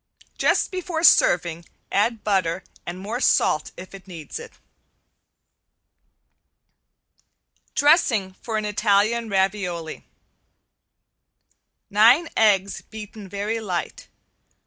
[0.39, 4.53] Just before serving add butter and more salt if it needs it.
[7.75, 10.03] ~DRESSING FOR ITALIAN RAVIOLI~
[11.91, 14.07] Nine eggs beaten very light.